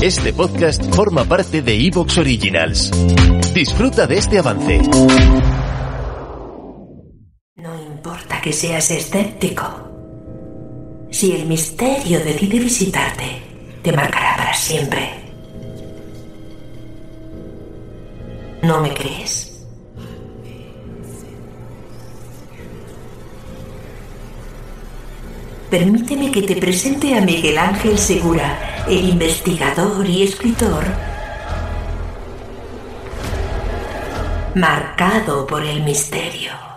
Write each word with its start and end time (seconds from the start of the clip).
Este 0.00 0.32
podcast 0.32 0.94
forma 0.94 1.24
parte 1.24 1.60
de 1.60 1.74
Evox 1.74 2.18
Originals. 2.18 2.92
Disfruta 3.52 4.06
de 4.06 4.18
este 4.18 4.38
avance. 4.38 4.80
No 7.56 7.82
importa 7.82 8.40
que 8.40 8.52
seas 8.52 8.92
escéptico. 8.92 9.64
Si 11.10 11.32
el 11.32 11.46
misterio 11.46 12.20
decide 12.20 12.60
visitarte, 12.60 13.42
te 13.82 13.90
marcará 13.92 14.36
para 14.36 14.54
siempre. 14.54 15.10
¿No 18.62 18.80
me 18.80 18.94
crees? 18.94 19.66
Permíteme 25.68 26.30
que 26.30 26.42
te 26.42 26.54
presente 26.56 27.14
a 27.16 27.20
Miguel 27.20 27.58
Ángel 27.58 27.98
Segura, 27.98 28.77
el 28.88 29.10
investigador 29.10 30.08
y 30.08 30.22
escritor 30.22 30.84
marcado 34.54 35.46
por 35.46 35.62
el 35.62 35.82
misterio. 35.82 36.67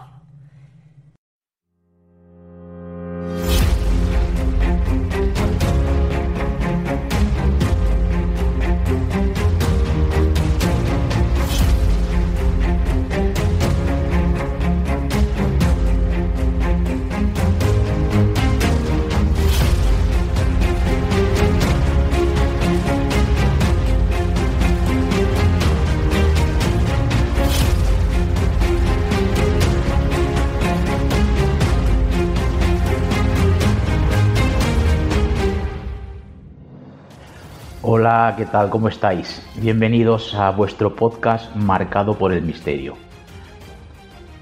Hola, 38.14 38.36
¿qué 38.36 38.46
tal? 38.46 38.70
¿Cómo 38.70 38.90
estáis? 38.90 39.42
Bienvenidos 39.56 40.36
a 40.36 40.52
vuestro 40.52 40.98
podcast 40.98 41.56
marcado 41.56 42.18
por 42.18 42.34
el 42.34 42.42
misterio. 42.42 42.98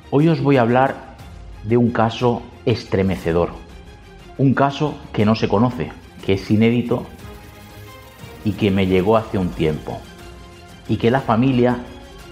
Hoy 0.10 0.28
os 0.28 0.42
voy 0.42 0.58
a 0.58 0.62
hablar 0.62 0.96
de 1.66 1.78
un 1.78 1.92
caso 1.92 2.42
estremecedor. 2.66 3.50
Un 4.40 4.56
caso 4.56 4.96
que 5.14 5.24
no 5.24 5.36
se 5.36 5.48
conoce, 5.48 5.92
que 6.26 6.34
es 6.34 6.50
inédito 6.50 7.06
y 8.44 8.54
que 8.54 8.72
me 8.72 8.88
llegó 8.88 9.18
hace 9.18 9.38
un 9.38 9.50
tiempo. 9.50 10.02
Y 10.88 10.98
que 10.98 11.12
la 11.12 11.22
familia 11.22 11.78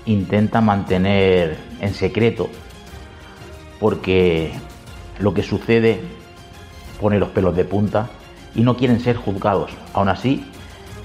intenta 0.07 0.59
mantener 0.59 1.55
en 1.79 1.93
secreto 1.93 2.49
porque 3.79 4.53
lo 5.19 5.35
que 5.35 5.43
sucede 5.43 6.01
pone 6.99 7.19
los 7.19 7.29
pelos 7.29 7.55
de 7.55 7.63
punta 7.63 8.09
y 8.55 8.61
no 8.61 8.75
quieren 8.75 8.99
ser 8.99 9.17
juzgados. 9.17 9.69
Aún 9.93 10.09
así, 10.09 10.43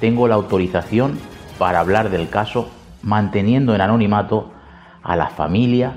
tengo 0.02 0.26
la 0.26 0.34
autorización 0.34 1.16
para 1.60 1.78
hablar 1.78 2.10
del 2.10 2.28
caso 2.28 2.68
manteniendo 3.04 3.72
en 3.72 3.80
anonimato 3.80 4.50
a 5.00 5.14
la 5.14 5.28
familia 5.28 5.94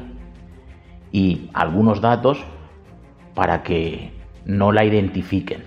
y 1.12 1.50
algunos 1.56 2.02
datos 2.02 2.38
para 3.34 3.64
que 3.64 4.12
no 4.46 4.72
la 4.72 4.86
identifiquen. 4.86 5.64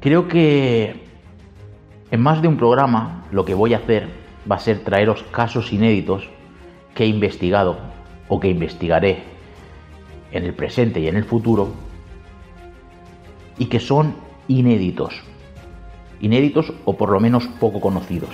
Creo 0.00 0.28
que 0.28 1.04
en 2.10 2.22
más 2.22 2.40
de 2.40 2.48
un 2.48 2.56
programa 2.56 3.26
lo 3.30 3.44
que 3.44 3.52
voy 3.52 3.74
a 3.74 3.76
hacer 3.76 4.08
va 4.50 4.56
a 4.56 4.60
ser 4.60 4.82
traeros 4.82 5.24
casos 5.24 5.74
inéditos 5.74 6.26
que 6.94 7.04
he 7.04 7.06
investigado 7.06 7.76
o 8.28 8.40
que 8.40 8.48
investigaré 8.48 9.24
en 10.32 10.42
el 10.42 10.54
presente 10.54 11.00
y 11.00 11.08
en 11.08 11.16
el 11.16 11.24
futuro 11.24 11.68
y 13.58 13.66
que 13.66 13.78
son 13.78 14.14
inéditos 14.48 15.22
inéditos 16.20 16.72
o 16.84 16.96
por 16.96 17.10
lo 17.10 17.20
menos 17.20 17.46
poco 17.60 17.80
conocidos. 17.80 18.30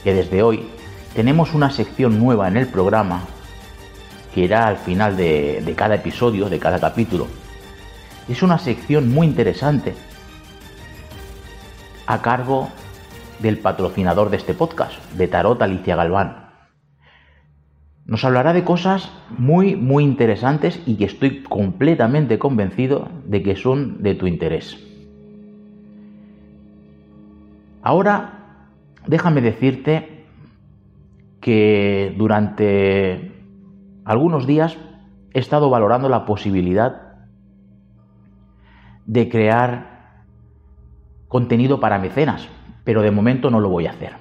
que 0.03 0.13
desde 0.13 0.43
hoy 0.43 0.65
tenemos 1.13 1.53
una 1.53 1.69
sección 1.69 2.19
nueva 2.19 2.47
en 2.47 2.57
el 2.57 2.67
programa 2.67 3.21
que 4.33 4.41
irá 4.41 4.67
al 4.67 4.77
final 4.77 5.15
de, 5.17 5.61
de 5.65 5.75
cada 5.75 5.95
episodio, 5.95 6.49
de 6.49 6.57
cada 6.57 6.79
capítulo, 6.79 7.27
es 8.31 8.41
una 8.43 8.57
sección 8.57 9.11
muy 9.11 9.27
interesante 9.27 9.93
a 12.07 12.21
cargo 12.21 12.69
del 13.39 13.57
patrocinador 13.57 14.29
de 14.29 14.37
este 14.37 14.53
podcast, 14.53 15.03
de 15.15 15.27
Tarot 15.27 15.61
Alicia 15.61 15.97
Galván. 15.97 16.49
Nos 18.05 18.23
hablará 18.23 18.53
de 18.53 18.63
cosas 18.63 19.11
muy, 19.37 19.75
muy 19.75 20.05
interesantes 20.05 20.81
y 20.85 20.95
que 20.95 21.05
estoy 21.05 21.43
completamente 21.43 22.39
convencido 22.39 23.09
de 23.25 23.43
que 23.43 23.57
son 23.57 24.01
de 24.01 24.15
tu 24.15 24.27
interés. 24.27 24.77
Ahora, 27.83 28.67
déjame 29.07 29.41
decirte 29.41 30.23
que 31.41 32.15
durante 32.17 33.33
algunos 34.05 34.47
días 34.47 34.77
he 35.33 35.39
estado 35.39 35.69
valorando 35.69 36.07
la 36.07 36.25
posibilidad 36.25 37.00
de 39.05 39.29
crear 39.29 40.23
contenido 41.27 41.79
para 41.79 41.99
mecenas, 41.99 42.47
pero 42.83 43.01
de 43.01 43.11
momento 43.11 43.49
no 43.49 43.59
lo 43.59 43.69
voy 43.69 43.87
a 43.87 43.91
hacer. 43.91 44.13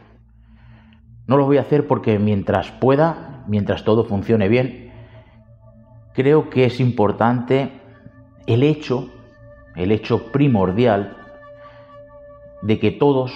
No 1.27 1.37
lo 1.37 1.47
voy 1.47 1.59
a 1.59 1.63
hacer 1.63 1.87
porque 1.87 2.19
mientras 2.19 2.71
pueda, 2.73 3.45
mientras 3.47 3.85
todo 3.85 4.05
funcione 4.05 4.49
bien, 4.49 4.93
creo 6.15 6.51
que 6.51 6.65
es 6.65 6.81
importante 6.81 7.81
el 8.47 8.63
hecho, 8.63 9.11
el 9.77 9.93
hecho 9.93 10.33
primordial 10.33 11.17
de 12.63 12.79
que 12.79 12.91
todos 12.91 13.33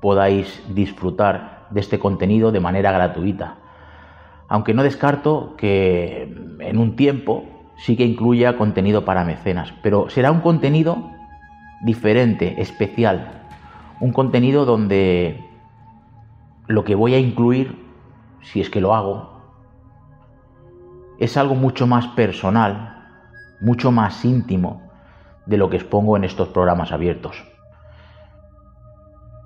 podáis 0.00 0.62
disfrutar 0.74 1.66
de 1.70 1.80
este 1.80 1.98
contenido 1.98 2.52
de 2.52 2.60
manera 2.60 2.92
gratuita. 2.92 3.56
Aunque 4.48 4.74
no 4.74 4.82
descarto 4.82 5.54
que 5.56 6.22
en 6.60 6.78
un 6.78 6.94
tiempo 6.94 7.44
sí 7.76 7.96
que 7.96 8.04
incluya 8.04 8.56
contenido 8.56 9.04
para 9.04 9.24
mecenas, 9.24 9.72
pero 9.82 10.08
será 10.08 10.32
un 10.32 10.40
contenido 10.40 11.10
diferente, 11.82 12.60
especial, 12.60 13.42
un 14.00 14.12
contenido 14.12 14.64
donde 14.64 15.44
lo 16.66 16.84
que 16.84 16.94
voy 16.94 17.14
a 17.14 17.18
incluir, 17.18 17.84
si 18.42 18.60
es 18.60 18.70
que 18.70 18.80
lo 18.80 18.94
hago, 18.94 19.36
es 21.18 21.36
algo 21.36 21.54
mucho 21.54 21.86
más 21.86 22.06
personal, 22.08 23.06
mucho 23.60 23.90
más 23.90 24.24
íntimo 24.24 24.82
de 25.46 25.56
lo 25.56 25.70
que 25.70 25.76
expongo 25.76 26.16
en 26.16 26.24
estos 26.24 26.48
programas 26.48 26.92
abiertos. 26.92 27.44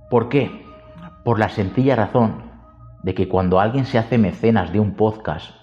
¿Por 0.08 0.28
qué? 0.28 0.66
Por 1.24 1.38
la 1.38 1.48
sencilla 1.48 1.94
razón 1.94 2.42
de 3.02 3.14
que 3.14 3.28
cuando 3.28 3.60
alguien 3.60 3.84
se 3.84 3.98
hace 3.98 4.18
mecenas 4.18 4.72
de 4.72 4.80
un 4.80 4.94
podcast 4.94 5.54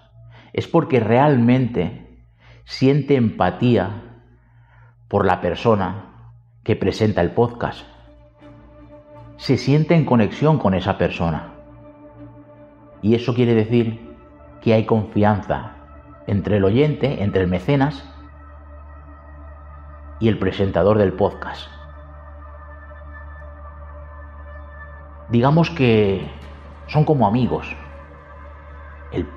es 0.54 0.68
porque 0.68 1.00
realmente 1.00 2.07
siente 2.68 3.16
empatía 3.16 4.04
por 5.08 5.26
la 5.26 5.40
persona 5.40 6.34
que 6.66 6.76
presenta 6.76 7.22
el 7.22 7.32
podcast. 7.32 7.88
Se 9.38 9.56
siente 9.56 9.96
en 9.96 10.04
conexión 10.04 10.60
con 10.60 10.74
esa 10.74 10.98
persona. 10.98 11.54
Y 13.02 13.16
eso 13.16 13.34
quiere 13.34 13.54
decir 13.56 14.14
que 14.62 14.74
hay 14.74 14.86
confianza 14.86 15.78
entre 16.28 16.58
el 16.58 16.66
oyente, 16.66 17.24
entre 17.24 17.44
el 17.44 17.48
mecenas 17.48 18.04
y 20.20 20.28
el 20.28 20.38
presentador 20.38 20.98
del 20.98 21.14
podcast. 21.14 21.70
Digamos 25.30 25.70
que 25.70 26.30
son 26.88 27.06
como 27.06 27.28
amigos. 27.28 27.74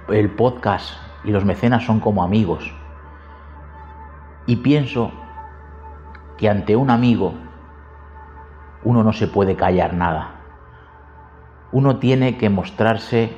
El, 0.08 0.30
podcast 0.30 0.94
y 1.22 1.30
los 1.30 1.44
mecenas 1.44 1.84
son 1.84 2.00
como 2.00 2.24
amigos. 2.24 2.79
Y 4.46 4.56
pienso 4.56 5.12
que 6.36 6.48
ante 6.48 6.76
un 6.76 6.90
amigo 6.90 7.34
uno 8.82 9.04
no 9.04 9.12
se 9.12 9.28
puede 9.28 9.56
callar 9.56 9.94
nada. 9.94 10.36
Uno 11.72 11.98
tiene 11.98 12.36
que 12.38 12.50
mostrarse 12.50 13.36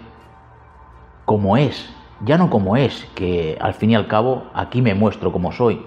como 1.25 1.57
es, 1.57 1.95
ya 2.25 2.39
no 2.39 2.49
como 2.51 2.77
es, 2.77 3.05
que 3.15 3.59
al 3.61 3.75
fin 3.75 3.91
y 3.91 3.95
al 3.95 4.07
cabo 4.07 4.45
aquí 4.55 4.83
me 4.83 4.95
muestro 4.95 5.33
como 5.33 5.53
soy, 5.53 5.85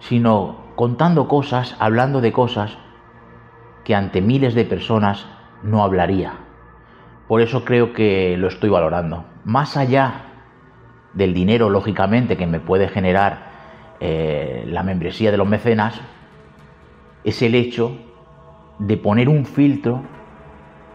sino 0.00 0.56
contando 0.76 1.26
cosas, 1.26 1.74
hablando 1.78 2.20
de 2.20 2.32
cosas 2.32 2.76
que 3.84 3.94
ante 3.94 4.20
miles 4.20 4.54
de 4.54 4.64
personas 4.64 5.26
no 5.62 5.82
hablaría. 5.82 6.34
Por 7.28 7.40
eso 7.40 7.64
creo 7.64 7.92
que 7.92 8.36
lo 8.36 8.48
estoy 8.48 8.68
valorando. 8.70 9.24
Más 9.44 9.76
allá 9.76 10.26
del 11.14 11.34
dinero, 11.34 11.70
lógicamente, 11.70 12.36
que 12.36 12.46
me 12.46 12.60
puede 12.60 12.88
generar 12.88 13.55
eh, 14.00 14.64
la 14.66 14.82
membresía 14.82 15.30
de 15.30 15.36
los 15.36 15.48
mecenas, 15.48 16.00
es 17.24 17.42
el 17.42 17.54
hecho 17.54 17.96
de 18.78 18.96
poner 18.96 19.28
un 19.28 19.46
filtro 19.46 20.02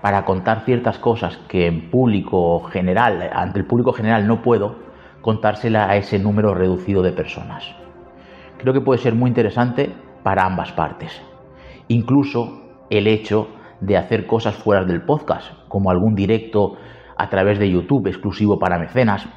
para 0.01 0.25
contar 0.25 0.61
ciertas 0.65 0.97
cosas 0.97 1.37
que 1.47 1.67
en 1.67 1.89
público 1.89 2.61
general, 2.63 3.29
ante 3.33 3.59
el 3.59 3.65
público 3.65 3.93
general 3.93 4.27
no 4.27 4.41
puedo, 4.41 4.75
contársela 5.21 5.89
a 5.89 5.97
ese 5.97 6.17
número 6.19 6.53
reducido 6.55 7.03
de 7.03 7.11
personas. 7.11 7.75
Creo 8.57 8.73
que 8.73 8.81
puede 8.81 8.99
ser 8.99 9.13
muy 9.13 9.29
interesante 9.29 9.91
para 10.23 10.45
ambas 10.45 10.71
partes. 10.71 11.21
Incluso 11.87 12.61
el 12.89 13.07
hecho 13.07 13.47
de 13.79 13.97
hacer 13.97 14.27
cosas 14.27 14.55
fuera 14.55 14.83
del 14.85 15.01
podcast, 15.01 15.51
como 15.67 15.91
algún 15.91 16.15
directo 16.15 16.77
a 17.17 17.29
través 17.29 17.59
de 17.59 17.69
YouTube 17.69 18.07
exclusivo 18.07 18.59
para 18.59 18.79
mecenas. 18.79 19.27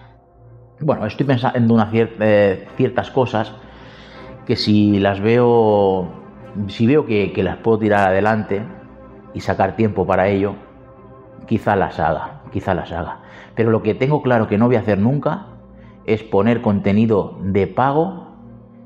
Bueno, 0.81 1.07
estoy 1.07 1.27
pensando 1.27 1.59
en 1.59 1.71
una 1.71 1.91
eh, 1.93 2.67
ciertas 2.77 3.11
cosas 3.11 3.53
que 4.47 4.57
si 4.57 4.99
las 4.99 5.21
veo, 5.21 6.09
si 6.69 6.87
veo 6.87 7.07
que, 7.07 7.33
que 7.33 7.43
las 7.43 7.57
puedo 7.59 7.79
tirar 7.79 8.09
adelante, 8.09 8.63
y 9.35 9.41
sacar 9.41 9.77
tiempo 9.77 10.07
para 10.07 10.29
ello, 10.29 10.55
quizá 11.47 11.77
las 11.77 11.99
haga, 11.99 12.43
quizá 12.53 12.73
las 12.73 12.91
haga. 12.93 13.19
Pero 13.55 13.71
lo 13.71 13.83
que 13.83 13.95
tengo 13.95 14.23
claro 14.23 14.47
que 14.47 14.57
no 14.57 14.67
voy 14.67 14.77
a 14.77 14.81
hacer 14.81 14.99
nunca 14.99 15.47
es 16.07 16.23
poner 16.23 16.63
contenido 16.63 17.37
de 17.43 17.67
pago 17.67 18.29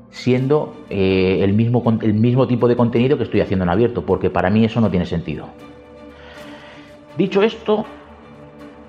siendo 0.09 0.73
eh, 0.89 1.39
el, 1.41 1.53
mismo, 1.53 1.83
el 2.01 2.15
mismo 2.15 2.47
tipo 2.47 2.67
de 2.67 2.75
contenido 2.75 3.17
que 3.17 3.23
estoy 3.23 3.41
haciendo 3.41 3.63
en 3.63 3.69
abierto, 3.69 4.05
porque 4.05 4.31
para 4.31 4.49
mí 4.49 4.65
eso 4.65 4.81
no 4.81 4.89
tiene 4.89 5.05
sentido. 5.05 5.47
Dicho 7.15 7.43
esto, 7.43 7.85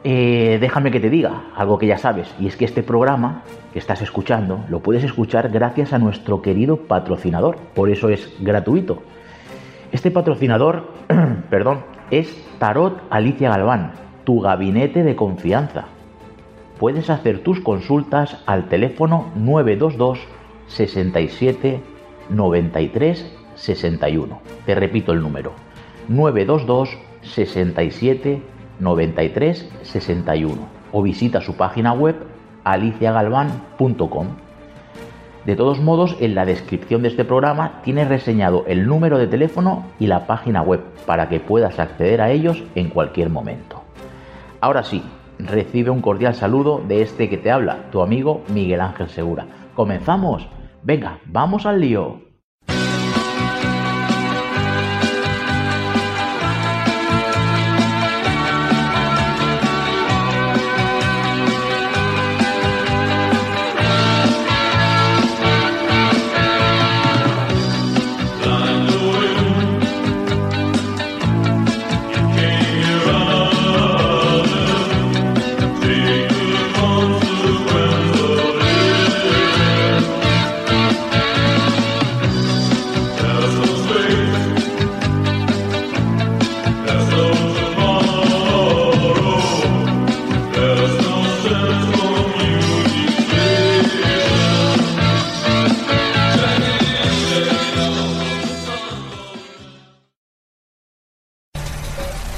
eh, 0.02 0.58
déjame 0.60 0.90
que 0.90 1.00
te 1.00 1.10
diga 1.10 1.44
algo 1.54 1.78
que 1.78 1.86
ya 1.86 1.98
sabes, 1.98 2.34
y 2.38 2.46
es 2.46 2.56
que 2.56 2.64
este 2.64 2.82
programa 2.82 3.42
que 3.72 3.78
estás 3.78 4.00
escuchando 4.00 4.64
lo 4.68 4.80
puedes 4.80 5.04
escuchar 5.04 5.50
gracias 5.50 5.92
a 5.92 5.98
nuestro 5.98 6.40
querido 6.40 6.78
patrocinador, 6.78 7.56
por 7.74 7.90
eso 7.90 8.08
es 8.08 8.32
gratuito. 8.40 9.02
Este 9.92 10.10
patrocinador, 10.10 10.88
perdón, 11.50 11.80
es 12.10 12.34
Tarot 12.58 13.02
Alicia 13.10 13.50
Galván, 13.50 13.92
tu 14.24 14.40
gabinete 14.40 15.02
de 15.02 15.16
confianza. 15.16 15.86
Puedes 16.78 17.10
hacer 17.10 17.40
tus 17.40 17.60
consultas 17.60 18.42
al 18.46 18.68
teléfono 18.68 19.30
922 19.34 20.18
67 20.68 21.80
93 22.30 23.36
61. 23.54 24.40
Te 24.64 24.74
repito 24.74 25.12
el 25.12 25.20
número. 25.20 25.52
922 26.08 26.96
67 27.22 28.40
93 28.40 28.59
61 29.82 30.56
o 30.92 31.02
visita 31.02 31.40
su 31.40 31.54
página 31.56 31.92
web 31.92 32.16
aliciagalván.com. 32.64 34.26
De 35.44 35.56
todos 35.56 35.80
modos, 35.80 36.16
en 36.20 36.34
la 36.34 36.44
descripción 36.44 37.02
de 37.02 37.08
este 37.08 37.24
programa 37.24 37.80
tienes 37.82 38.08
reseñado 38.08 38.64
el 38.66 38.86
número 38.86 39.18
de 39.18 39.26
teléfono 39.26 39.86
y 39.98 40.06
la 40.06 40.26
página 40.26 40.62
web 40.62 40.80
para 41.06 41.28
que 41.28 41.40
puedas 41.40 41.78
acceder 41.78 42.20
a 42.20 42.30
ellos 42.30 42.62
en 42.74 42.90
cualquier 42.90 43.30
momento. 43.30 43.82
Ahora 44.60 44.82
sí, 44.82 45.02
recibe 45.38 45.90
un 45.90 46.02
cordial 46.02 46.34
saludo 46.34 46.82
de 46.86 47.02
este 47.02 47.30
que 47.30 47.38
te 47.38 47.50
habla, 47.50 47.90
tu 47.90 48.02
amigo 48.02 48.42
Miguel 48.52 48.82
Ángel 48.82 49.08
Segura. 49.08 49.46
¿Comenzamos? 49.74 50.46
Venga, 50.82 51.18
vamos 51.24 51.64
al 51.64 51.80
lío. 51.80 52.29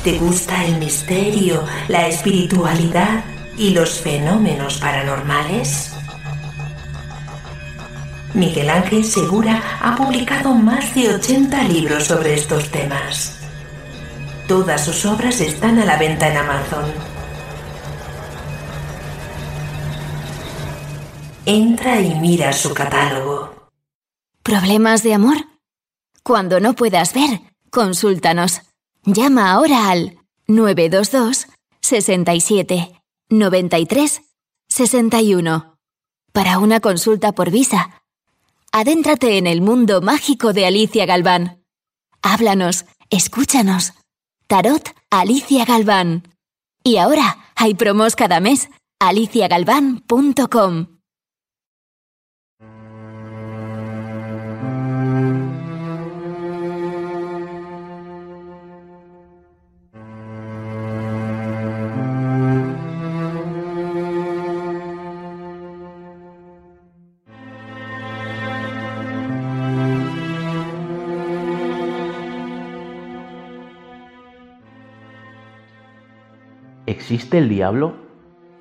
¿Te 0.04 0.18
gusta 0.18 0.64
el 0.64 0.78
misterio, 0.78 1.64
la 1.86 2.08
espiritualidad 2.08 3.24
y 3.56 3.70
los 3.70 4.00
fenómenos 4.00 4.78
paranormales? 4.78 5.92
Miguel 8.34 8.68
Ángel 8.68 9.04
Segura 9.04 9.62
ha 9.80 9.94
publicado 9.94 10.54
más 10.54 10.92
de 10.96 11.14
80 11.14 11.62
libros 11.64 12.04
sobre 12.04 12.34
estos 12.34 12.68
temas. 12.72 13.38
Todas 14.48 14.84
sus 14.84 15.06
obras 15.06 15.40
están 15.40 15.78
a 15.78 15.84
la 15.84 15.96
venta 15.96 16.28
en 16.28 16.36
Amazon. 16.36 16.92
Entra 21.46 22.00
y 22.00 22.16
mira 22.16 22.52
su 22.52 22.74
catálogo. 22.74 23.70
¿Problemas 24.42 25.04
de 25.04 25.14
amor? 25.14 25.36
Cuando 26.24 26.58
no 26.58 26.74
puedas 26.74 27.14
ver, 27.14 27.40
consúltanos. 27.70 28.62
Llama 29.04 29.50
ahora 29.50 29.90
al 29.90 30.16
922 30.46 31.48
67 31.80 33.02
93 33.30 34.22
61 34.68 35.76
para 36.32 36.58
una 36.58 36.78
consulta 36.78 37.32
por 37.32 37.50
visa. 37.50 38.04
Adéntrate 38.70 39.38
en 39.38 39.48
el 39.48 39.60
mundo 39.60 40.02
mágico 40.02 40.52
de 40.52 40.66
Alicia 40.66 41.04
Galván. 41.04 41.64
Háblanos, 42.22 42.84
escúchanos. 43.10 43.92
Tarot 44.46 44.94
Alicia 45.10 45.64
Galván. 45.64 46.22
Y 46.84 46.98
ahora 46.98 47.50
hay 47.56 47.74
promos 47.74 48.14
cada 48.14 48.38
mes. 48.38 48.68
aliciagalván.com 49.00 50.91
¿Existe 77.12 77.36
el 77.36 77.50
diablo? 77.50 77.92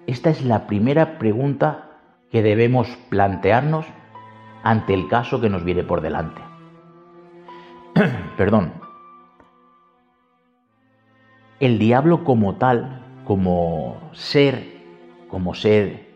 Esta 0.08 0.30
es 0.30 0.44
la 0.44 0.68
primera 0.68 1.18
pregunta 1.20 1.92
que 2.32 2.44
debemos 2.44 2.90
plantearnos 3.08 3.86
ante 4.62 4.94
el 4.94 5.08
caso 5.08 5.40
que 5.40 5.50
nos 5.50 5.64
viene 5.64 5.86
por 5.86 6.02
delante. 6.02 6.42
Perdón. 8.38 8.74
El 11.62 11.80
diablo 11.80 12.26
como 12.26 12.56
tal, 12.56 13.06
como 13.24 14.02
ser, 14.12 14.82
como 15.30 15.56
ser 15.56 16.10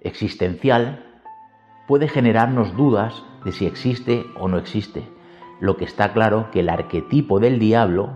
existencial, 0.00 1.22
puede 1.86 2.08
generarnos 2.08 2.76
dudas 2.76 3.22
de 3.44 3.52
si 3.52 3.66
existe 3.66 4.26
o 4.34 4.48
no 4.48 4.58
existe. 4.58 5.04
Lo 5.60 5.76
que 5.76 5.84
está 5.84 6.12
claro 6.12 6.50
que 6.50 6.58
el 6.58 6.70
arquetipo 6.70 7.38
del 7.38 7.60
diablo, 7.60 8.14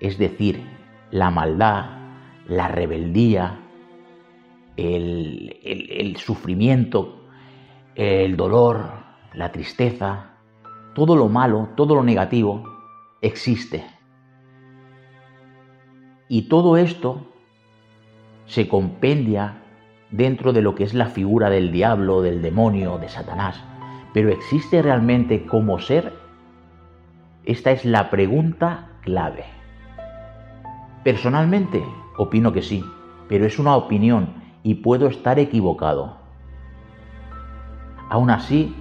es 0.00 0.16
decir, 0.16 0.66
la 1.10 1.30
maldad, 1.30 1.95
la 2.48 2.68
rebeldía, 2.68 3.60
el, 4.76 6.16
sufrimiento, 6.18 7.24
el 7.94 8.36
dolor, 8.36 8.90
la 9.34 9.52
tristeza, 9.52 10.36
todo 10.94 11.16
lo 11.16 11.28
malo, 11.28 11.70
todo 11.76 11.94
lo 11.94 12.02
negativo, 12.02 12.64
existe. 13.20 13.84
Y 16.28 16.48
todo 16.48 16.76
esto 16.76 17.26
se 18.46 18.68
compendia 18.68 19.62
dentro 20.10 20.52
de 20.52 20.62
lo 20.62 20.74
que 20.74 20.84
es 20.84 20.94
la 20.94 21.06
figura 21.06 21.50
del 21.50 21.72
diablo, 21.72 22.22
del 22.22 22.42
demonio, 22.42 22.98
de 22.98 23.08
Satanás. 23.08 23.62
Pero 24.12 24.30
¿existe 24.30 24.82
realmente 24.82 25.44
como 25.46 25.78
ser? 25.78 26.12
Esta 27.44 27.70
es 27.70 27.84
la 27.84 28.10
pregunta 28.10 28.88
clave. 29.02 29.44
Personalmente, 31.04 31.84
opino 32.18 32.52
que 32.52 32.62
sí, 32.62 32.84
pero 33.28 33.46
es 33.46 33.58
una 33.58 33.76
opinión 33.76 34.34
y 34.62 34.74
puedo 34.74 35.06
estar 35.06 35.38
equivocado. 35.38 36.16
Aún 38.08 38.30
así, 38.30 38.74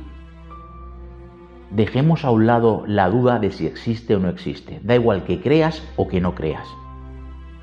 dejemos 1.71 2.25
a 2.25 2.31
un 2.31 2.45
lado 2.45 2.83
la 2.87 3.09
duda 3.09 3.39
de 3.39 3.51
si 3.51 3.65
existe 3.65 4.15
o 4.15 4.19
no 4.19 4.29
existe. 4.29 4.79
Da 4.83 4.95
igual 4.95 5.23
que 5.23 5.41
creas 5.41 5.83
o 5.95 6.07
que 6.07 6.21
no 6.21 6.35
creas. 6.35 6.67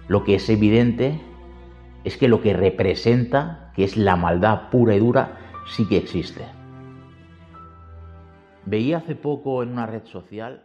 Lo 0.08 0.24
que 0.24 0.34
es 0.34 0.48
evidente 0.48 1.20
es 2.04 2.16
que 2.16 2.28
lo 2.28 2.42
que 2.42 2.52
representa, 2.52 3.72
que 3.74 3.84
es 3.84 3.96
la 3.96 4.16
maldad 4.16 4.70
pura 4.70 4.94
y 4.94 4.98
dura, 4.98 5.38
sí 5.66 5.86
que 5.88 5.96
existe. 5.96 6.44
Veía 8.66 8.98
hace 8.98 9.14
poco 9.14 9.62
en 9.62 9.70
una 9.70 9.86
red 9.86 10.04
social. 10.04 10.64